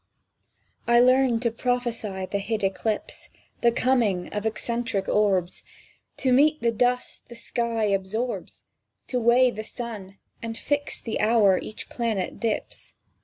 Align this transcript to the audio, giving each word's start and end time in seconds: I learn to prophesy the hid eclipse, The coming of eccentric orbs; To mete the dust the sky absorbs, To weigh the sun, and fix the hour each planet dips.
I 0.87 0.99
learn 0.99 1.41
to 1.41 1.51
prophesy 1.51 2.25
the 2.25 2.39
hid 2.39 2.63
eclipse, 2.63 3.29
The 3.61 3.71
coming 3.71 4.29
of 4.33 4.47
eccentric 4.47 5.07
orbs; 5.07 5.61
To 6.17 6.33
mete 6.33 6.59
the 6.59 6.71
dust 6.71 7.29
the 7.29 7.35
sky 7.35 7.83
absorbs, 7.83 8.63
To 9.09 9.19
weigh 9.19 9.51
the 9.51 9.63
sun, 9.63 10.17
and 10.41 10.57
fix 10.57 10.99
the 10.99 11.19
hour 11.19 11.59
each 11.59 11.87
planet 11.87 12.39
dips. 12.39 12.95